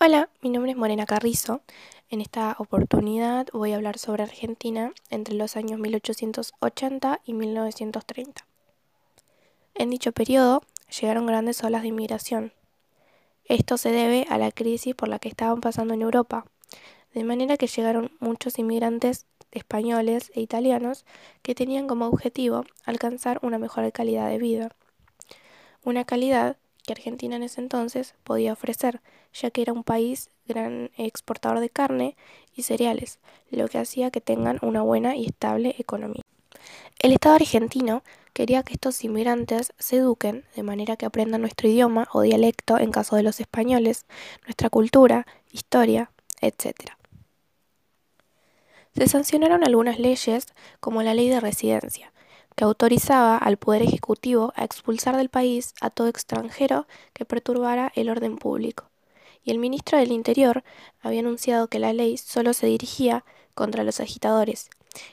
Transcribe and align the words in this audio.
Hola, 0.00 0.28
mi 0.42 0.50
nombre 0.50 0.70
es 0.70 0.76
Morena 0.76 1.06
Carrizo. 1.06 1.60
En 2.08 2.20
esta 2.20 2.54
oportunidad 2.60 3.48
voy 3.52 3.72
a 3.72 3.74
hablar 3.74 3.98
sobre 3.98 4.22
Argentina 4.22 4.92
entre 5.10 5.34
los 5.34 5.56
años 5.56 5.80
1880 5.80 7.20
y 7.24 7.32
1930. 7.32 8.46
En 9.74 9.90
dicho 9.90 10.12
periodo 10.12 10.62
llegaron 11.00 11.26
grandes 11.26 11.64
olas 11.64 11.82
de 11.82 11.88
inmigración. 11.88 12.52
Esto 13.46 13.76
se 13.76 13.90
debe 13.90 14.24
a 14.30 14.38
la 14.38 14.52
crisis 14.52 14.94
por 14.94 15.08
la 15.08 15.18
que 15.18 15.28
estaban 15.28 15.60
pasando 15.60 15.94
en 15.94 16.02
Europa, 16.02 16.46
de 17.12 17.24
manera 17.24 17.56
que 17.56 17.66
llegaron 17.66 18.12
muchos 18.20 18.60
inmigrantes 18.60 19.26
españoles 19.50 20.30
e 20.32 20.40
italianos 20.40 21.06
que 21.42 21.56
tenían 21.56 21.88
como 21.88 22.06
objetivo 22.06 22.64
alcanzar 22.84 23.40
una 23.42 23.58
mejor 23.58 23.90
calidad 23.90 24.28
de 24.28 24.38
vida. 24.38 24.76
Una 25.82 26.04
calidad 26.04 26.56
que 26.88 26.94
Argentina 26.94 27.36
en 27.36 27.42
ese 27.42 27.60
entonces 27.60 28.14
podía 28.24 28.54
ofrecer, 28.54 29.02
ya 29.34 29.50
que 29.50 29.60
era 29.60 29.74
un 29.74 29.84
país 29.84 30.30
gran 30.46 30.90
exportador 30.96 31.60
de 31.60 31.68
carne 31.68 32.16
y 32.56 32.62
cereales, 32.62 33.18
lo 33.50 33.68
que 33.68 33.76
hacía 33.76 34.10
que 34.10 34.22
tengan 34.22 34.58
una 34.62 34.80
buena 34.80 35.14
y 35.14 35.26
estable 35.26 35.74
economía. 35.78 36.24
El 36.98 37.12
Estado 37.12 37.34
argentino 37.34 38.02
quería 38.32 38.62
que 38.62 38.72
estos 38.72 39.04
inmigrantes 39.04 39.74
se 39.78 39.96
eduquen 39.96 40.44
de 40.56 40.62
manera 40.62 40.96
que 40.96 41.04
aprendan 41.04 41.42
nuestro 41.42 41.68
idioma 41.68 42.08
o 42.10 42.22
dialecto 42.22 42.78
en 42.78 42.90
caso 42.90 43.16
de 43.16 43.22
los 43.22 43.38
españoles, 43.38 44.06
nuestra 44.46 44.70
cultura, 44.70 45.26
historia, 45.52 46.10
etc. 46.40 46.92
Se 48.96 49.08
sancionaron 49.08 49.62
algunas 49.62 49.98
leyes 49.98 50.46
como 50.80 51.02
la 51.02 51.12
ley 51.12 51.28
de 51.28 51.40
residencia, 51.40 52.12
que 52.58 52.64
autorizaba 52.64 53.38
al 53.38 53.56
Poder 53.56 53.82
Ejecutivo 53.82 54.52
a 54.56 54.64
expulsar 54.64 55.16
del 55.16 55.28
país 55.28 55.74
a 55.80 55.90
todo 55.90 56.08
extranjero 56.08 56.88
que 57.12 57.24
perturbara 57.24 57.92
el 57.94 58.10
orden 58.10 58.36
público. 58.36 58.90
Y 59.44 59.52
el 59.52 59.60
ministro 59.60 59.96
del 59.96 60.10
Interior 60.10 60.64
había 61.00 61.20
anunciado 61.20 61.68
que 61.68 61.78
la 61.78 61.92
ley 61.92 62.16
solo 62.16 62.54
se 62.54 62.66
dirigía 62.66 63.24
contra 63.54 63.84
los 63.84 64.00
agitadores 64.00 64.70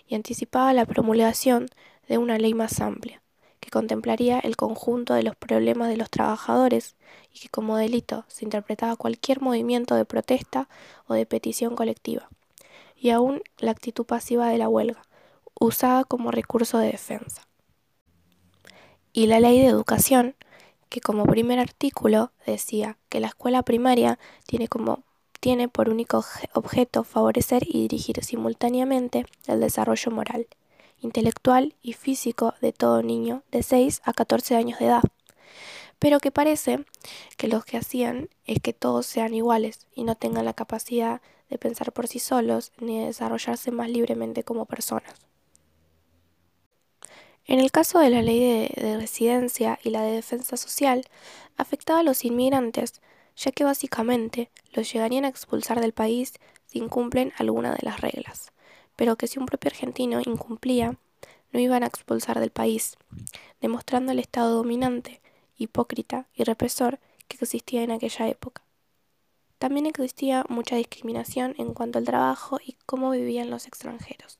y 0.08 0.16
anticipaba 0.16 0.74
la 0.74 0.88
promulgación 0.88 1.68
de 2.08 2.18
una 2.18 2.40
ley 2.40 2.56
más 2.56 2.82
amplia, 2.82 3.22
que 3.60 3.70
contemplaría 3.70 4.40
el 4.40 4.58
conjunto 4.58 5.14
de 5.14 5.22
los 5.22 5.36
problemas 5.36 5.90
de 5.90 5.98
los 5.98 6.10
trabajadores 6.10 6.96
y 7.32 7.42
que 7.42 7.50
como 7.50 7.78
delito 7.78 8.26
se 8.28 8.44
interpretaba 8.44 8.96
cualquier 8.96 9.40
movimiento 9.40 9.94
de 9.94 10.06
protesta 10.06 10.68
o 11.06 11.14
de 11.14 11.28
petición 11.28 11.76
colectiva, 11.76 12.28
y 12.98 13.12
aún 13.12 13.44
la 13.60 13.70
actitud 13.70 14.04
pasiva 14.04 14.50
de 14.50 14.58
la 14.58 14.68
huelga, 14.68 15.04
usada 15.60 16.04
como 16.04 16.32
recurso 16.32 16.78
de 16.78 16.92
defensa. 16.92 17.48
Y 19.14 19.28
la 19.28 19.40
ley 19.40 19.60
de 19.62 19.68
educación, 19.68 20.36
que 20.90 21.02
como 21.02 21.26
primer 21.26 21.60
artículo 21.60 22.32
decía 22.46 22.98
que 23.10 23.20
la 23.20 23.28
escuela 23.28 23.64
primaria 23.64 24.20
tiene 24.46 24.68
como 24.68 25.04
tiene 25.40 25.68
por 25.68 25.90
único 25.90 26.26
objeto 26.54 27.04
favorecer 27.04 27.64
y 27.68 27.82
dirigir 27.82 28.24
simultáneamente 28.24 29.28
el 29.46 29.60
desarrollo 29.60 30.12
moral, 30.12 30.48
intelectual 31.00 31.76
y 31.84 31.94
físico 31.94 32.56
de 32.62 32.74
todo 32.74 33.04
niño 33.04 33.44
de 33.52 33.62
6 33.62 34.02
a 34.06 34.14
14 34.14 34.56
años 34.56 34.80
de 34.80 34.88
edad, 34.88 35.04
pero 36.00 36.20
que 36.20 36.32
parece 36.32 36.86
que 37.38 37.48
lo 37.48 37.62
que 37.62 37.78
hacían 37.78 38.30
es 38.46 38.60
que 38.60 38.74
todos 38.74 39.06
sean 39.06 39.34
iguales 39.34 39.88
y 39.94 40.04
no 40.04 40.16
tengan 40.16 40.46
la 40.46 40.54
capacidad 40.54 41.22
de 41.50 41.58
pensar 41.58 41.92
por 41.92 42.08
sí 42.08 42.20
solos 42.20 42.72
ni 42.80 43.00
de 43.00 43.06
desarrollarse 43.06 43.72
más 43.72 43.90
libremente 43.90 44.44
como 44.44 44.66
personas. 44.66 45.14
En 47.48 47.60
el 47.60 47.72
caso 47.72 48.00
de 48.00 48.10
la 48.10 48.24
ley 48.24 48.40
de, 48.40 48.98
residencia 48.98 49.80
y 49.84 49.92
la 49.92 50.02
de 50.02 50.14
defensa 50.14 50.58
social, 50.58 51.06
afectaba 51.58 52.00
a 52.00 52.04
los 52.04 52.26
inmigrantes, 52.26 53.02
ya 53.36 53.52
que 53.52 53.64
básicamente 53.64 54.50
los 54.74 54.92
llegarían 54.92 55.26
a 55.26 55.28
expulsar 55.28 55.80
del 55.80 55.94
país 55.94 56.34
si 56.66 56.80
incumplen 56.80 57.34
alguna 57.38 57.72
de 57.72 57.84
las 57.84 58.02
reglas, 58.02 58.52
pero 58.96 59.16
que 59.16 59.28
si 59.28 59.38
un 59.38 59.46
propio 59.46 59.70
argentino 59.70 60.22
incumplía, 60.26 60.98
no 61.52 61.60
iban 61.60 61.84
a 61.84 61.88
expulsar 61.88 62.40
del 62.40 62.50
país, 62.50 62.98
demostrando 63.62 64.12
el 64.12 64.20
estado 64.20 64.56
dominante, 64.56 65.22
hipócrita 65.56 66.28
y 66.34 66.44
represor 66.46 67.00
que 67.28 67.38
existía 67.40 67.84
en 67.84 67.92
aquella 67.92 68.28
época. 68.28 68.64
También 69.60 69.86
existía 69.86 70.46
mucha 70.50 70.78
discriminación 70.78 71.54
en 71.60 71.74
cuanto 71.74 72.00
al 72.00 72.06
trabajo 72.06 72.60
y 72.66 72.76
cómo 72.86 73.12
vivían 73.12 73.52
los 73.52 73.68
extranjeros. 73.68 74.40